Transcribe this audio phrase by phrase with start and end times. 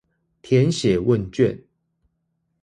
[0.41, 1.63] 填寫問卷